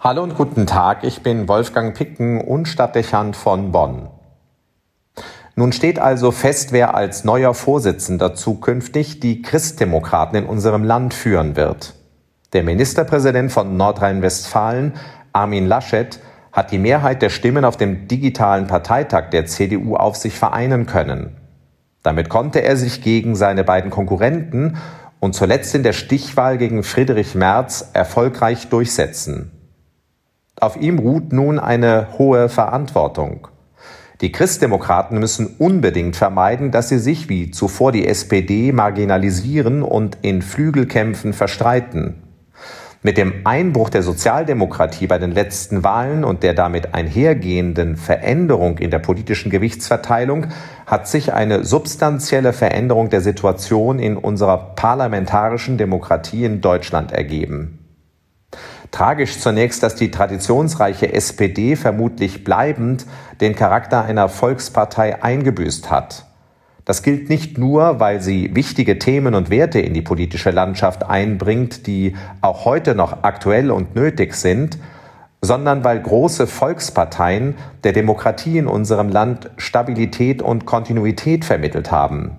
Hallo 0.00 0.22
und 0.22 0.36
guten 0.36 0.64
Tag, 0.64 1.02
ich 1.02 1.22
bin 1.22 1.48
Wolfgang 1.48 1.92
Picken 1.92 2.40
und 2.40 2.68
Stadtdechant 2.68 3.34
von 3.34 3.72
Bonn. 3.72 4.08
Nun 5.56 5.72
steht 5.72 5.98
also 5.98 6.30
fest, 6.30 6.70
wer 6.70 6.94
als 6.94 7.24
neuer 7.24 7.52
Vorsitzender 7.52 8.32
zukünftig 8.32 9.18
die 9.18 9.42
Christdemokraten 9.42 10.38
in 10.38 10.46
unserem 10.46 10.84
Land 10.84 11.14
führen 11.14 11.56
wird. 11.56 11.94
Der 12.52 12.62
Ministerpräsident 12.62 13.50
von 13.50 13.76
Nordrhein-Westfalen, 13.76 14.92
Armin 15.32 15.66
Laschet, 15.66 16.20
hat 16.52 16.70
die 16.70 16.78
Mehrheit 16.78 17.20
der 17.20 17.30
Stimmen 17.30 17.64
auf 17.64 17.76
dem 17.76 18.06
digitalen 18.06 18.68
Parteitag 18.68 19.30
der 19.30 19.46
CDU 19.46 19.96
auf 19.96 20.14
sich 20.14 20.38
vereinen 20.38 20.86
können. 20.86 21.36
Damit 22.04 22.28
konnte 22.28 22.62
er 22.62 22.76
sich 22.76 23.02
gegen 23.02 23.34
seine 23.34 23.64
beiden 23.64 23.90
Konkurrenten 23.90 24.76
und 25.18 25.34
zuletzt 25.34 25.74
in 25.74 25.82
der 25.82 25.92
Stichwahl 25.92 26.56
gegen 26.56 26.84
Friedrich 26.84 27.34
Merz 27.34 27.90
erfolgreich 27.94 28.68
durchsetzen. 28.68 29.57
Auf 30.60 30.76
ihm 30.76 30.98
ruht 30.98 31.32
nun 31.32 31.60
eine 31.60 32.18
hohe 32.18 32.48
Verantwortung. 32.48 33.48
Die 34.20 34.32
Christdemokraten 34.32 35.20
müssen 35.20 35.54
unbedingt 35.58 36.16
vermeiden, 36.16 36.72
dass 36.72 36.88
sie 36.88 36.98
sich 36.98 37.28
wie 37.28 37.52
zuvor 37.52 37.92
die 37.92 38.08
SPD 38.08 38.72
marginalisieren 38.72 39.84
und 39.84 40.18
in 40.22 40.42
Flügelkämpfen 40.42 41.32
verstreiten. 41.32 42.22
Mit 43.00 43.16
dem 43.16 43.46
Einbruch 43.46 43.90
der 43.90 44.02
Sozialdemokratie 44.02 45.06
bei 45.06 45.18
den 45.18 45.30
letzten 45.30 45.84
Wahlen 45.84 46.24
und 46.24 46.42
der 46.42 46.54
damit 46.54 46.94
einhergehenden 46.94 47.94
Veränderung 47.96 48.78
in 48.78 48.90
der 48.90 48.98
politischen 48.98 49.50
Gewichtsverteilung 49.50 50.48
hat 50.84 51.06
sich 51.06 51.32
eine 51.32 51.62
substanzielle 51.62 52.52
Veränderung 52.52 53.08
der 53.08 53.20
Situation 53.20 54.00
in 54.00 54.16
unserer 54.16 54.74
parlamentarischen 54.74 55.78
Demokratie 55.78 56.44
in 56.44 56.60
Deutschland 56.60 57.12
ergeben. 57.12 57.77
Tragisch 58.90 59.38
zunächst, 59.38 59.82
dass 59.82 59.94
die 59.94 60.10
traditionsreiche 60.10 61.12
SPD 61.12 61.76
vermutlich 61.76 62.44
bleibend 62.44 63.06
den 63.40 63.54
Charakter 63.54 64.04
einer 64.04 64.28
Volkspartei 64.28 65.22
eingebüßt 65.22 65.90
hat. 65.90 66.24
Das 66.84 67.02
gilt 67.02 67.28
nicht 67.28 67.58
nur, 67.58 68.00
weil 68.00 68.22
sie 68.22 68.54
wichtige 68.54 68.98
Themen 68.98 69.34
und 69.34 69.50
Werte 69.50 69.78
in 69.78 69.92
die 69.92 70.00
politische 70.00 70.50
Landschaft 70.50 71.04
einbringt, 71.04 71.86
die 71.86 72.16
auch 72.40 72.64
heute 72.64 72.94
noch 72.94 73.24
aktuell 73.24 73.70
und 73.70 73.94
nötig 73.94 74.34
sind, 74.34 74.78
sondern 75.42 75.84
weil 75.84 76.00
große 76.00 76.46
Volksparteien 76.46 77.56
der 77.84 77.92
Demokratie 77.92 78.56
in 78.56 78.66
unserem 78.66 79.10
Land 79.10 79.50
Stabilität 79.58 80.40
und 80.40 80.64
Kontinuität 80.64 81.44
vermittelt 81.44 81.92
haben. 81.92 82.38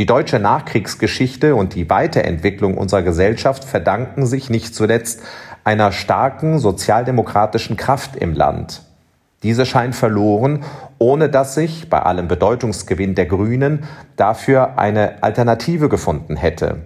Die 0.00 0.06
deutsche 0.06 0.38
Nachkriegsgeschichte 0.38 1.54
und 1.54 1.74
die 1.74 1.90
Weiterentwicklung 1.90 2.78
unserer 2.78 3.02
Gesellschaft 3.02 3.64
verdanken 3.64 4.24
sich 4.24 4.48
nicht 4.48 4.74
zuletzt 4.74 5.20
einer 5.62 5.92
starken 5.92 6.58
sozialdemokratischen 6.58 7.76
Kraft 7.76 8.16
im 8.16 8.32
Land. 8.32 8.80
Diese 9.42 9.66
scheint 9.66 9.94
verloren, 9.94 10.64
ohne 10.96 11.28
dass 11.28 11.54
sich 11.54 11.90
bei 11.90 12.00
allem 12.00 12.28
Bedeutungsgewinn 12.28 13.14
der 13.14 13.26
Grünen 13.26 13.84
dafür 14.16 14.78
eine 14.78 15.22
Alternative 15.22 15.90
gefunden 15.90 16.36
hätte. 16.36 16.78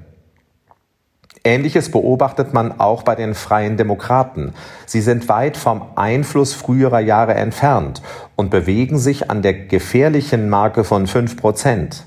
Ähnliches 1.45 1.93
beobachtet 1.93 2.53
man 2.53 2.81
auch 2.81 3.05
bei 3.05 3.15
den 3.15 3.35
Freien 3.35 3.77
Demokraten. 3.77 4.55
Sie 4.87 5.01
sind 5.01 5.29
weit 5.29 5.57
vom 5.57 5.83
Einfluss 5.95 6.53
früherer 6.53 6.99
Jahre 6.99 7.35
entfernt 7.35 8.03
und 8.35 8.51
bewegen 8.51 8.99
sich 8.99 9.31
an 9.31 9.41
der 9.41 9.55
gefährlichen 9.55 10.51
Marke 10.51 10.83
von 10.83 11.07
fünf 11.07 11.37
Prozent. 11.37 12.07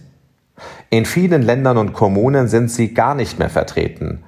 In 0.89 1.05
vielen 1.05 1.41
Ländern 1.41 1.77
und 1.77 1.93
Kommunen 1.93 2.47
sind 2.47 2.71
sie 2.71 2.93
gar 2.93 3.15
nicht 3.15 3.39
mehr 3.39 3.49
vertreten. 3.49 4.23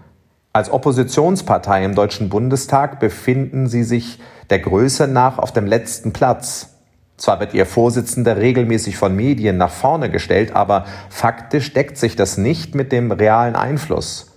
Als 0.52 0.72
Oppositionspartei 0.72 1.86
im 1.86 1.96
Deutschen 1.96 2.30
Bundestag 2.30 3.00
befinden 3.00 3.68
sie 3.68 3.84
sich 3.84 4.20
der 4.50 4.60
Größe 4.60 5.08
nach 5.08 5.38
auf 5.38 5.54
dem 5.54 5.68
letzten 5.68 6.12
Platz. 6.12 6.76
Zwar 7.18 7.40
wird 7.40 7.54
ihr 7.54 7.66
Vorsitzender 7.66 8.38
regelmäßig 8.38 8.98
von 8.98 9.16
Medien 9.16 9.58
nach 9.58 9.72
vorne 9.72 10.10
gestellt, 10.10 10.56
aber 10.56 10.86
faktisch 11.10 11.74
deckt 11.74 11.98
sich 11.98 12.16
das 12.16 12.38
nicht 12.38 12.76
mit 12.76 12.92
dem 12.92 13.12
realen 13.12 13.56
Einfluss. 13.56 14.29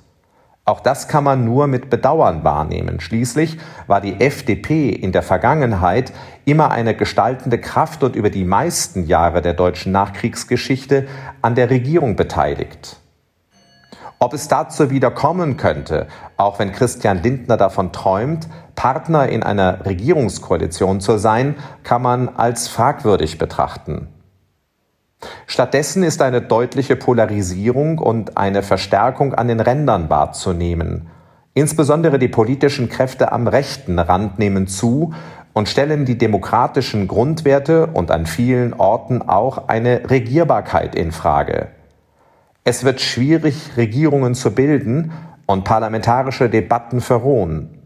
Auch 0.65 0.79
das 0.79 1.09
kann 1.09 1.25
man 1.25 1.45
nur 1.45 1.67
mit 1.67 1.91
Bedauern 1.91 2.45
wahrnehmen. 2.45 3.01
Schließlich 3.01 3.59
war 3.89 4.01
die 4.01 4.21
FDP 4.21 4.91
in 4.91 5.11
der 5.11 5.23
Vergangenheit 5.23 6.13
immer 6.45 6.71
eine 6.71 6.95
gestaltende 6.95 7.59
Kraft 7.59 8.05
und 8.05 8.15
über 8.15 8.31
die 8.31 8.45
meisten 8.45 9.05
Jahre 9.07 9.43
der 9.43 9.55
deutschen 9.55 9.91
Nachkriegsgeschichte 9.91 11.09
an 11.41 11.57
der 11.57 11.69
Regierung 11.69 12.15
beteiligt. 12.15 12.97
Ob 14.21 14.35
es 14.35 14.47
dazu 14.47 14.89
wieder 14.89 15.11
kommen 15.11 15.57
könnte, 15.57 16.07
auch 16.37 16.61
wenn 16.61 16.71
Christian 16.71 17.25
Lindner 17.25 17.57
davon 17.57 17.91
träumt, 17.91 18.47
Partner 18.77 19.29
in 19.29 19.43
einer 19.43 19.85
Regierungskoalition 19.85 21.01
zu 21.01 21.19
sein, 21.19 21.57
kann 21.83 22.03
man 22.03 22.29
als 22.37 22.69
fragwürdig 22.69 23.37
betrachten. 23.37 24.07
Stattdessen 25.47 26.03
ist 26.03 26.23
eine 26.23 26.41
deutliche 26.41 26.97
Polarisierung 26.97 27.99
und 27.99 28.37
eine 28.37 28.63
Verstärkung 28.63 29.35
an 29.35 29.49
den 29.49 29.61
Rändern 29.61 30.11
wahrzunehmen. 30.11 31.09
Insbesondere 31.55 32.19
die 32.19 32.29
politischen 32.29 32.89
Kräfte 32.89 33.33
am 33.33 33.47
rechten 33.47 33.99
Rand 33.99 34.39
nehmen 34.39 34.67
zu 34.67 35.13
und 35.53 35.69
stellen 35.69 36.07
die 36.07 36.17
demokratischen 36.17 37.09
Grundwerte 37.09 37.89
und 37.89 38.11
an 38.11 38.25
vielen 38.25 38.73
Orten 38.73 39.21
auch 39.21 39.69
eine 39.69 40.09
Regierbarkeit 40.09 40.95
in 40.95 41.13
Frage. 41.13 41.69
Es 42.65 42.85
wird 42.85 43.01
schwierig, 43.01 43.77
Regierungen 43.77 44.35
zu 44.35 44.53
bilden 44.53 45.13
und 45.47 45.65
parlamentarische 45.65 46.49
Debatten 46.49 47.01
verrohen. 47.01 47.82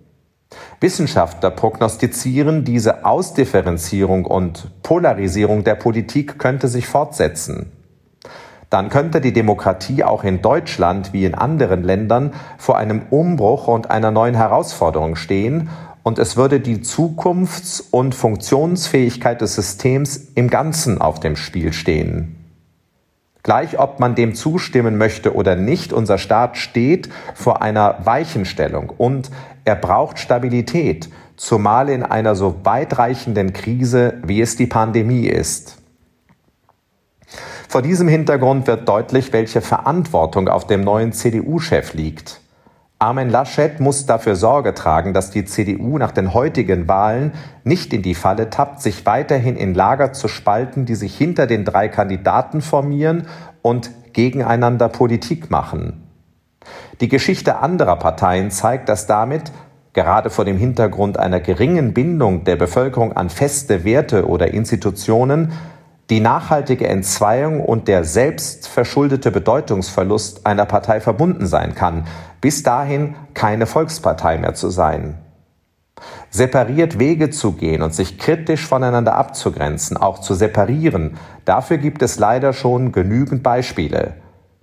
Wissenschaftler 0.80 1.50
prognostizieren, 1.50 2.64
diese 2.64 3.04
Ausdifferenzierung 3.04 4.24
und 4.24 4.82
Polarisierung 4.82 5.64
der 5.64 5.74
Politik 5.74 6.38
könnte 6.38 6.68
sich 6.68 6.86
fortsetzen. 6.86 7.72
Dann 8.68 8.88
könnte 8.88 9.20
die 9.20 9.32
Demokratie 9.32 10.02
auch 10.02 10.24
in 10.24 10.42
Deutschland 10.42 11.12
wie 11.12 11.24
in 11.24 11.34
anderen 11.34 11.82
Ländern 11.82 12.34
vor 12.58 12.76
einem 12.76 13.02
Umbruch 13.10 13.68
und 13.68 13.90
einer 13.90 14.10
neuen 14.10 14.34
Herausforderung 14.34 15.16
stehen 15.16 15.70
und 16.02 16.18
es 16.18 16.36
würde 16.36 16.60
die 16.60 16.82
Zukunfts- 16.82 17.80
und 17.90 18.14
Funktionsfähigkeit 18.14 19.40
des 19.40 19.54
Systems 19.54 20.16
im 20.34 20.50
Ganzen 20.50 21.00
auf 21.00 21.20
dem 21.20 21.36
Spiel 21.36 21.72
stehen. 21.72 22.45
Gleich 23.46 23.78
ob 23.78 24.00
man 24.00 24.16
dem 24.16 24.34
zustimmen 24.34 24.98
möchte 24.98 25.36
oder 25.36 25.54
nicht, 25.54 25.92
unser 25.92 26.18
Staat 26.18 26.56
steht 26.56 27.08
vor 27.32 27.62
einer 27.62 28.04
Weichenstellung 28.04 28.92
und 28.98 29.30
er 29.64 29.76
braucht 29.76 30.18
Stabilität, 30.18 31.08
zumal 31.36 31.88
in 31.88 32.02
einer 32.02 32.34
so 32.34 32.56
weitreichenden 32.64 33.52
Krise, 33.52 34.14
wie 34.24 34.40
es 34.40 34.56
die 34.56 34.66
Pandemie 34.66 35.28
ist. 35.28 35.76
Vor 37.68 37.82
diesem 37.82 38.08
Hintergrund 38.08 38.66
wird 38.66 38.88
deutlich, 38.88 39.32
welche 39.32 39.60
Verantwortung 39.60 40.48
auf 40.48 40.66
dem 40.66 40.80
neuen 40.80 41.12
CDU-Chef 41.12 41.94
liegt. 41.94 42.40
Armin 42.98 43.28
Laschet 43.28 43.78
muss 43.78 44.06
dafür 44.06 44.36
Sorge 44.36 44.72
tragen, 44.72 45.12
dass 45.12 45.30
die 45.30 45.44
CDU 45.44 45.98
nach 45.98 46.12
den 46.12 46.32
heutigen 46.32 46.88
Wahlen 46.88 47.32
nicht 47.62 47.92
in 47.92 48.00
die 48.00 48.14
Falle 48.14 48.48
tappt, 48.48 48.80
sich 48.80 49.04
weiterhin 49.04 49.54
in 49.56 49.74
Lager 49.74 50.14
zu 50.14 50.28
spalten, 50.28 50.86
die 50.86 50.94
sich 50.94 51.14
hinter 51.14 51.46
den 51.46 51.66
drei 51.66 51.88
Kandidaten 51.88 52.62
formieren 52.62 53.26
und 53.60 53.90
gegeneinander 54.14 54.88
Politik 54.88 55.50
machen. 55.50 56.04
Die 57.02 57.08
Geschichte 57.08 57.58
anderer 57.58 57.96
Parteien 57.96 58.50
zeigt, 58.50 58.88
dass 58.88 59.06
damit, 59.06 59.52
gerade 59.92 60.30
vor 60.30 60.46
dem 60.46 60.56
Hintergrund 60.56 61.18
einer 61.18 61.40
geringen 61.40 61.92
Bindung 61.92 62.44
der 62.44 62.56
Bevölkerung 62.56 63.12
an 63.12 63.28
feste 63.28 63.84
Werte 63.84 64.26
oder 64.26 64.54
Institutionen, 64.54 65.52
die 66.10 66.20
nachhaltige 66.20 66.86
Entzweiung 66.86 67.60
und 67.60 67.88
der 67.88 68.04
selbstverschuldete 68.04 69.30
Bedeutungsverlust 69.30 70.46
einer 70.46 70.64
Partei 70.64 71.00
verbunden 71.00 71.46
sein 71.46 71.74
kann, 71.74 72.06
bis 72.40 72.62
dahin 72.62 73.16
keine 73.34 73.66
Volkspartei 73.66 74.38
mehr 74.38 74.54
zu 74.54 74.70
sein. 74.70 75.18
Separiert 76.30 76.98
Wege 76.98 77.30
zu 77.30 77.52
gehen 77.52 77.82
und 77.82 77.94
sich 77.94 78.18
kritisch 78.18 78.66
voneinander 78.66 79.14
abzugrenzen, 79.14 79.96
auch 79.96 80.20
zu 80.20 80.34
separieren, 80.34 81.16
dafür 81.44 81.78
gibt 81.78 82.02
es 82.02 82.18
leider 82.18 82.52
schon 82.52 82.92
genügend 82.92 83.42
Beispiele. 83.42 84.14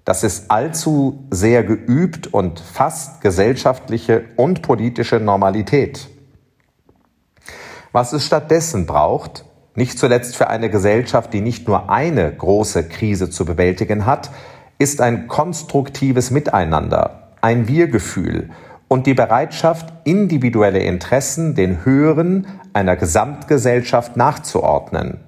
Das 0.05 0.23
ist 0.23 0.51
allzu 0.51 1.25
sehr 1.29 1.63
geübt 1.63 2.27
und 2.27 2.59
fast 2.59 3.21
gesellschaftliche 3.21 4.25
und 4.35 4.61
politische 4.61 5.19
Normalität. 5.19 6.09
Was 7.91 8.13
es 8.13 8.25
stattdessen 8.25 8.85
braucht, 8.85 9.45
nicht 9.75 9.97
zuletzt 9.97 10.35
für 10.35 10.49
eine 10.49 10.69
Gesellschaft, 10.69 11.33
die 11.33 11.41
nicht 11.41 11.67
nur 11.67 11.89
eine 11.89 12.31
große 12.31 12.87
Krise 12.87 13.29
zu 13.29 13.45
bewältigen 13.45 14.05
hat, 14.05 14.29
ist 14.77 15.01
ein 15.01 15.27
konstruktives 15.27 16.31
Miteinander, 16.31 17.31
ein 17.41 17.67
Wir-Gefühl 17.67 18.49
und 18.87 19.07
die 19.07 19.13
Bereitschaft, 19.13 19.91
individuelle 20.03 20.79
Interessen 20.79 21.55
den 21.55 21.83
Höheren 21.85 22.47
einer 22.73 22.95
Gesamtgesellschaft 22.95 24.17
nachzuordnen. 24.17 25.21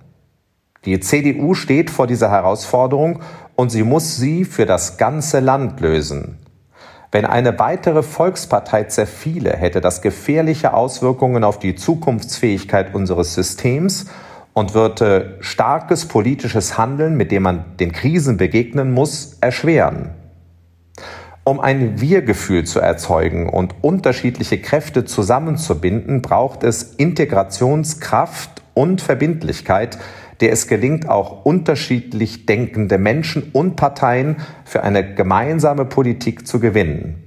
Die 0.85 0.99
CDU 0.99 1.55
steht 1.55 1.89
vor 1.89 2.05
dieser 2.05 2.29
Herausforderung 2.29 3.21
und 3.55 3.71
sie 3.71 3.83
muss 3.83 4.17
sie 4.17 4.45
für 4.45 4.67
das 4.67 4.97
ganze 4.97 5.39
Land 5.39 5.79
lösen. 5.79 6.37
Wenn 7.11 7.25
eine 7.25 7.57
weitere 7.57 8.03
Volkspartei 8.03 8.83
zerfiele, 8.83 9.51
hätte 9.55 9.81
das 9.81 10.01
gefährliche 10.01 10.73
Auswirkungen 10.73 11.43
auf 11.43 11.57
die 11.57 11.75
Zukunftsfähigkeit 11.75 12.93
unseres 12.93 13.33
Systems 13.33 14.07
und 14.55 14.73
würde 14.73 15.35
starkes 15.41 16.07
politisches 16.07 16.77
Handeln, 16.77 17.17
mit 17.17 17.31
dem 17.31 17.43
man 17.43 17.77
den 17.77 17.91
Krisen 17.91 18.37
begegnen 18.37 18.93
muss, 18.93 19.37
erschweren. 19.41 20.11
Um 21.43 21.59
ein 21.59 21.99
Wir-Gefühl 21.99 22.63
zu 22.63 22.79
erzeugen 22.79 23.49
und 23.49 23.75
unterschiedliche 23.83 24.59
Kräfte 24.59 25.03
zusammenzubinden, 25.03 26.21
braucht 26.21 26.63
es 26.63 26.83
Integrationskraft 26.83 28.63
und 28.73 29.01
Verbindlichkeit, 29.01 29.99
der 30.39 30.53
es 30.53 30.67
gelingt, 30.67 31.09
auch 31.09 31.45
unterschiedlich 31.45 32.45
denkende 32.45 32.97
Menschen 32.97 33.51
und 33.51 33.75
Parteien 33.75 34.37
für 34.63 34.83
eine 34.83 35.15
gemeinsame 35.15 35.85
Politik 35.85 36.47
zu 36.47 36.61
gewinnen. 36.61 37.21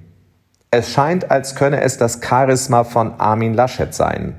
Es 0.70 0.92
scheint, 0.92 1.30
als 1.30 1.54
könne 1.54 1.82
es 1.82 1.98
das 1.98 2.20
Charisma 2.26 2.84
von 2.84 3.20
Armin 3.20 3.52
Laschet 3.52 3.94
sein. 3.94 4.34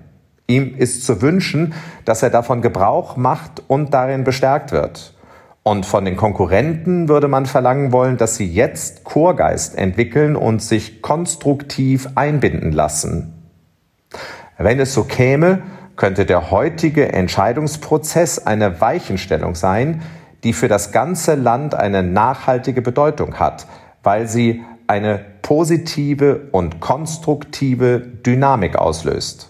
Ihm 0.50 0.74
ist 0.76 1.06
zu 1.06 1.22
wünschen, 1.22 1.76
dass 2.06 2.24
er 2.24 2.32
davon 2.32 2.64
Gebrauch 2.64 3.18
macht 3.18 3.62
und 3.68 3.94
darin 3.94 4.24
bestärkt 4.24 4.72
wird. 4.72 5.14
Und 5.62 5.86
von 5.86 6.06
den 6.06 6.18
Konkurrenten 6.18 7.08
würde 7.08 7.28
man 7.28 7.46
verlangen 7.46 7.92
wollen, 7.92 8.18
dass 8.18 8.36
sie 8.36 8.52
jetzt 8.52 9.04
Chorgeist 9.04 9.78
entwickeln 9.78 10.36
und 10.36 10.64
sich 10.64 11.04
konstruktiv 11.04 12.10
einbinden 12.16 12.72
lassen. 12.72 13.34
Wenn 14.58 14.80
es 14.80 14.92
so 14.92 15.04
käme, 15.04 15.62
könnte 15.96 16.26
der 16.26 16.50
heutige 16.50 17.14
Entscheidungsprozess 17.14 18.40
eine 18.40 18.82
Weichenstellung 18.82 19.54
sein, 19.54 20.02
die 20.44 20.54
für 20.54 20.68
das 20.68 20.92
ganze 20.92 21.36
Land 21.36 21.76
eine 21.76 22.02
nachhaltige 22.02 22.82
Bedeutung 22.82 23.36
hat, 23.36 23.68
weil 24.02 24.28
sie 24.28 24.64
eine 24.88 25.24
positive 25.44 26.48
und 26.52 26.80
konstruktive 26.80 28.00
Dynamik 28.00 28.78
auslöst. 28.78 29.50